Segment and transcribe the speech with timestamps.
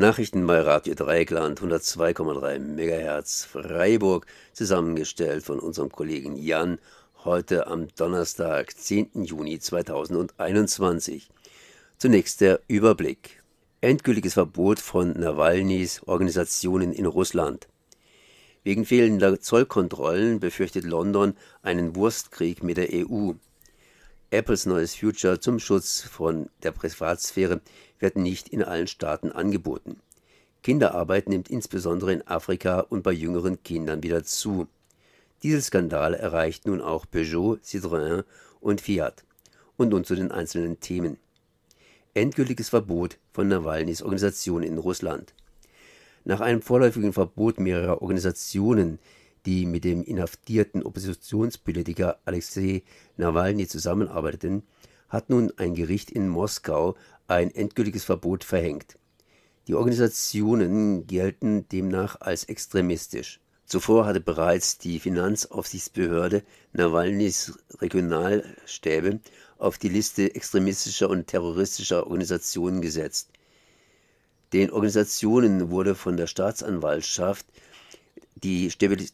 [0.00, 6.78] Nachrichten bei Radio Dreieckland 102,3 MHz Freiburg, zusammengestellt von unserem Kollegen Jan,
[7.22, 9.24] heute am Donnerstag, 10.
[9.24, 11.28] Juni 2021.
[11.98, 13.42] Zunächst der Überblick.
[13.82, 17.68] Endgültiges Verbot von Nawalnys Organisationen in Russland.
[18.64, 23.32] Wegen fehlender Zollkontrollen befürchtet London einen Wurstkrieg mit der EU.
[24.30, 27.60] Apples neues Future zum Schutz von der Privatsphäre
[28.00, 30.00] wird nicht in allen Staaten angeboten.
[30.62, 34.66] Kinderarbeit nimmt insbesondere in Afrika und bei jüngeren Kindern wieder zu.
[35.42, 38.24] Dieser Skandal erreicht nun auch Peugeot, Citroën
[38.60, 39.24] und Fiat.
[39.76, 41.16] Und nun zu den einzelnen Themen.
[42.12, 45.32] Endgültiges Verbot von Nawalnys Organisation in Russland.
[46.24, 48.98] Nach einem vorläufigen Verbot mehrerer Organisationen,
[49.46, 52.82] die mit dem inhaftierten Oppositionspolitiker Alexei
[53.16, 54.64] Nawalny zusammenarbeiteten,
[55.08, 56.96] hat nun ein Gericht in Moskau
[57.30, 58.98] ein endgültiges Verbot verhängt.
[59.68, 63.40] Die Organisationen gelten demnach als extremistisch.
[63.66, 69.20] Zuvor hatte bereits die Finanzaufsichtsbehörde Nawalnys Regionalstäbe
[69.58, 73.28] auf die Liste extremistischer und terroristischer Organisationen gesetzt.
[74.52, 77.46] Den Organisationen wurde von der Staatsanwaltschaft
[78.34, 78.72] die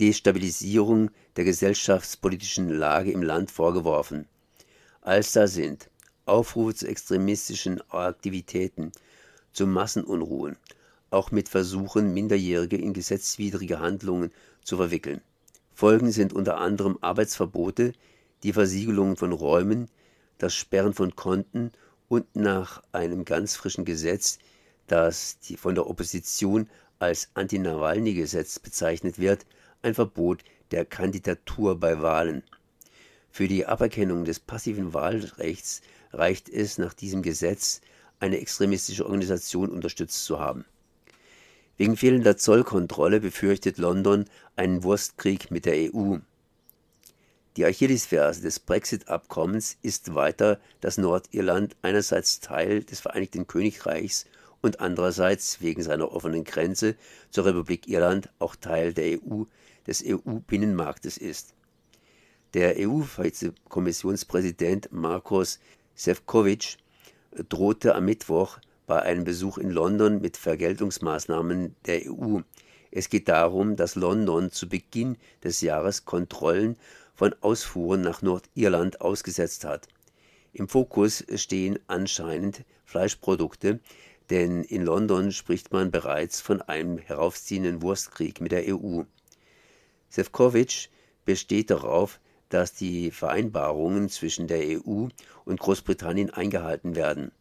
[0.00, 4.26] Destabilisierung der gesellschaftspolitischen Lage im Land vorgeworfen.
[5.02, 5.90] Als da sind
[6.28, 8.92] Aufrufe zu extremistischen Aktivitäten,
[9.52, 10.56] zu Massenunruhen,
[11.10, 14.30] auch mit Versuchen, Minderjährige in gesetzwidrige Handlungen
[14.62, 15.20] zu verwickeln.
[15.74, 17.92] Folgen sind unter anderem Arbeitsverbote,
[18.42, 19.88] die Versiegelung von Räumen,
[20.38, 21.72] das Sperren von Konten
[22.08, 24.38] und nach einem ganz frischen Gesetz,
[24.86, 26.68] das von der Opposition
[26.98, 29.46] als Anti-Nawalny-Gesetz bezeichnet wird,
[29.82, 32.42] ein Verbot der Kandidatur bei Wahlen.
[33.30, 37.80] Für die Aberkennung des passiven Wahlrechts reicht es nach diesem Gesetz,
[38.20, 40.64] eine extremistische Organisation unterstützt zu haben.
[41.76, 44.24] Wegen fehlender Zollkontrolle befürchtet London
[44.56, 46.16] einen Wurstkrieg mit der EU.
[47.56, 54.26] Die Achillesferse des Brexit-Abkommens ist weiter, dass Nordirland einerseits Teil des Vereinigten Königreichs
[54.60, 56.96] und andererseits wegen seiner offenen Grenze
[57.30, 59.44] zur Republik Irland auch Teil der EU,
[59.86, 61.54] des EU-Binnenmarktes ist.
[62.58, 65.60] Der EU-Kommissionspräsident Markus
[65.94, 66.78] Sefcovic
[67.48, 68.58] drohte am Mittwoch
[68.88, 72.40] bei einem Besuch in London mit Vergeltungsmaßnahmen der EU.
[72.90, 76.76] Es geht darum, dass London zu Beginn des Jahres Kontrollen
[77.14, 79.86] von Ausfuhren nach Nordirland ausgesetzt hat.
[80.52, 83.78] Im Fokus stehen anscheinend Fleischprodukte,
[84.30, 89.02] denn in London spricht man bereits von einem heraufziehenden Wurstkrieg mit der EU.
[90.08, 90.88] Sefcovic
[91.24, 95.08] besteht darauf, dass die Vereinbarungen zwischen der EU
[95.44, 97.32] und Großbritannien eingehalten werden.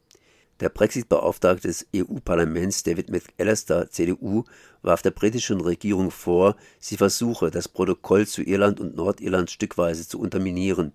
[0.59, 4.43] Der Brexit-Beauftragte des EU-Parlaments David McAllister, CDU,
[4.81, 10.19] warf der britischen Regierung vor, sie versuche, das Protokoll zu Irland und Nordirland stückweise zu
[10.19, 10.93] unterminieren.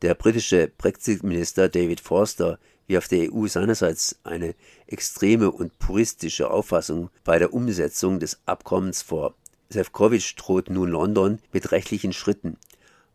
[0.00, 4.54] Der britische Brexit-Minister David Forster wirft der EU seinerseits eine
[4.86, 9.34] extreme und puristische Auffassung bei der Umsetzung des Abkommens vor.
[9.68, 12.56] Sefcovic droht nun London mit rechtlichen Schritten,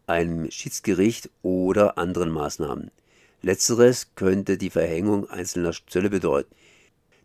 [0.07, 2.91] einem Schiedsgericht oder anderen Maßnahmen.
[3.41, 6.53] Letzteres könnte die Verhängung einzelner Zölle bedeuten.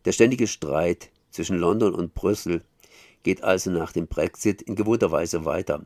[0.04, 2.62] Der ständige Streit zwischen London und Brüssel
[3.22, 5.84] geht also nach dem Brexit in gewohnter Weise weiter.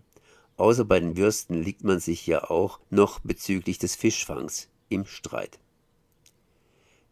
[0.56, 5.58] Außer bei den Würsten liegt man sich ja auch noch bezüglich des Fischfangs im Streit.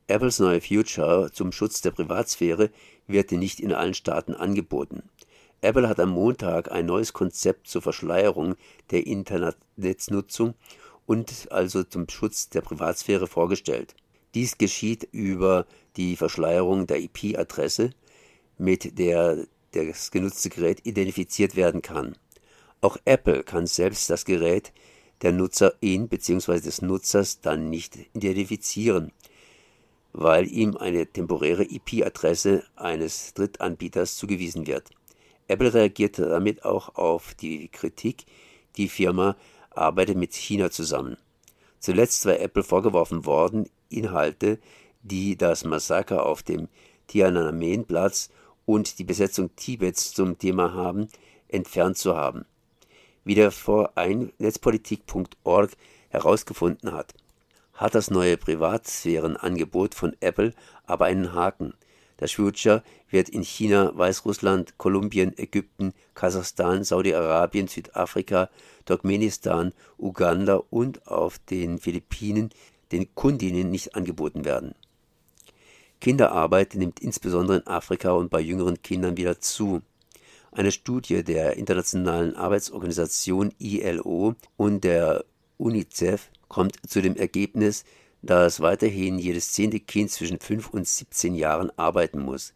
[0.07, 2.71] Apples neue Future zum Schutz der Privatsphäre
[3.07, 5.03] wird nicht in allen Staaten angeboten.
[5.63, 8.57] Apple hat am Montag ein neues Konzept zur Verschleierung
[8.91, 10.55] der Internetnutzung
[11.07, 13.95] und also zum Schutz der Privatsphäre vorgestellt.
[14.35, 15.67] Dies geschieht über
[15.97, 17.91] die Verschleierung der IP-Adresse,
[18.59, 22.17] mit der das genutzte Gerät identifiziert werden kann.
[22.81, 24.73] Auch Apple kann selbst das Gerät
[25.23, 26.61] der Nutzerin bzw.
[26.61, 29.13] des Nutzers dann nicht identifizieren
[30.13, 34.91] weil ihm eine temporäre IP-Adresse eines Drittanbieters zugewiesen wird.
[35.49, 38.25] Apple reagierte damit auch auf die Kritik,
[38.77, 39.37] die Firma
[39.71, 41.17] arbeitet mit China zusammen.
[41.79, 44.59] Zuletzt war Apple vorgeworfen worden, Inhalte,
[45.03, 46.69] die das Massaker auf dem
[47.09, 48.31] Tiananmen-Platz
[48.65, 51.09] und die Besetzung Tibets zum Thema haben,
[51.49, 52.45] entfernt zu haben.
[53.25, 55.73] Wie der Verein Netzpolitik.org
[56.11, 57.15] herausgefunden hat,
[57.75, 60.55] hat das neue Privatsphärenangebot von Apple
[60.87, 61.75] aber einen Haken.
[62.23, 68.49] Das Future wird in China, Weißrussland, Kolumbien, Ägypten, Kasachstan, Saudi-Arabien, Südafrika,
[68.85, 72.51] Turkmenistan, Uganda und auf den Philippinen
[72.93, 74.77] den Kundinnen nicht angeboten werden.
[76.01, 79.83] Kinderarbeit nimmt insbesondere in Afrika und bei jüngeren Kindern wieder zu.
[80.53, 85.25] Eine Studie der Internationalen Arbeitsorganisation ILO und der
[85.59, 87.85] UNICEF kommt zu dem Ergebnis,
[88.23, 92.55] dass weiterhin jedes zehnte Kind zwischen 5 und 17 Jahren arbeiten muss.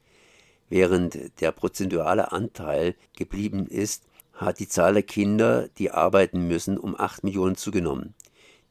[0.69, 6.99] Während der prozentuale Anteil geblieben ist, hat die Zahl der Kinder, die arbeiten müssen, um
[6.99, 8.15] 8 Millionen zugenommen.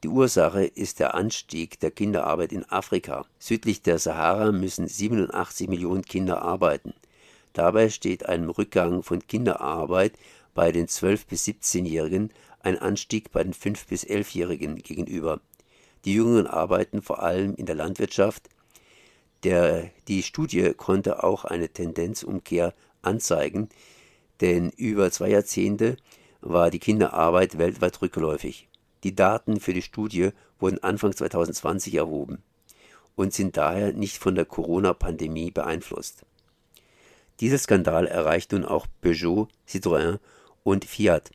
[0.04, 3.26] Die Ursache ist der Anstieg der Kinderarbeit in Afrika.
[3.38, 6.94] Südlich der Sahara müssen 87 Millionen Kinder arbeiten.
[7.54, 10.12] Dabei steht einem Rückgang von Kinderarbeit
[10.54, 15.40] bei den 12- bis 17-Jährigen ein Anstieg bei den 5- bis 11-Jährigen gegenüber.
[16.06, 18.48] Die Jüngeren arbeiten vor allem in der Landwirtschaft.
[19.42, 23.68] Der, die Studie konnte auch eine Tendenzumkehr anzeigen,
[24.40, 25.96] denn über zwei Jahrzehnte
[26.40, 28.68] war die Kinderarbeit weltweit rückläufig.
[29.02, 30.30] Die Daten für die Studie
[30.60, 32.38] wurden Anfang 2020 erhoben
[33.16, 36.24] und sind daher nicht von der Corona-Pandemie beeinflusst.
[37.40, 40.20] Dieser Skandal erreicht nun auch Peugeot, Citroën
[40.62, 41.32] und Fiat.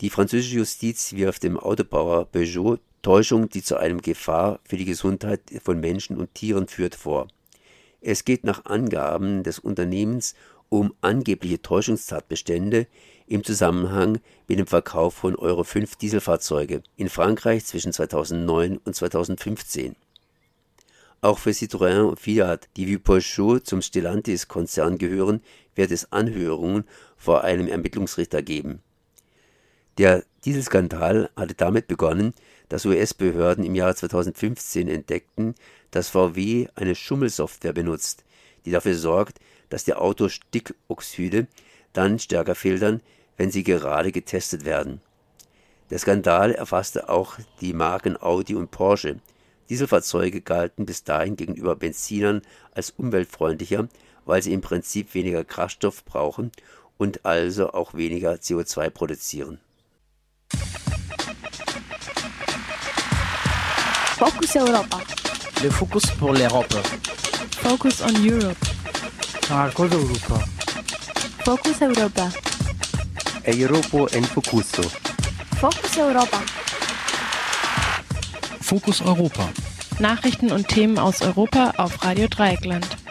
[0.00, 5.40] Die französische Justiz wirft dem Autobauer Peugeot Täuschung, die zu einem Gefahr für die Gesundheit
[5.62, 7.28] von Menschen und Tieren führt, vor.
[8.00, 10.34] Es geht nach Angaben des Unternehmens
[10.68, 12.86] um angebliche Täuschungstatbestände
[13.26, 19.96] im Zusammenhang mit dem Verkauf von Euro 5 Dieselfahrzeuge in Frankreich zwischen 2009 und 2015.
[21.20, 25.40] Auch für Citroën und Fiat, die wie Peugeot zum Stellantis-Konzern gehören,
[25.74, 26.84] wird es Anhörungen
[27.16, 28.80] vor einem Ermittlungsrichter geben.
[29.98, 32.34] Der Dieselskandal hatte damit begonnen,
[32.72, 35.54] dass US-Behörden im Jahre 2015 entdeckten,
[35.90, 38.24] dass VW eine Schummelsoftware benutzt,
[38.64, 41.48] die dafür sorgt, dass die Autos Stickoxide
[41.92, 43.02] dann stärker filtern,
[43.36, 45.02] wenn sie gerade getestet werden.
[45.90, 49.20] Der Skandal erfasste auch die Marken Audi und Porsche.
[49.68, 52.40] Dieselfahrzeuge galten bis dahin gegenüber Benzinern
[52.74, 53.86] als umweltfreundlicher,
[54.24, 56.50] weil sie im Prinzip weniger Kraftstoff brauchen
[56.96, 59.58] und also auch weniger CO2 produzieren.
[64.22, 64.98] Focus Europa.
[65.64, 66.72] Le Focus pour l'Europe.
[67.60, 68.56] Focus on Europe.
[69.50, 70.38] Marcos Europa.
[71.44, 72.30] Focus Europa.
[73.44, 74.82] Europa en Focuso.
[75.58, 76.40] Focus Europa.
[78.60, 79.48] Fokus Europa.
[79.98, 83.01] Nachrichten und Themen aus Europa auf Radio Dreieckland.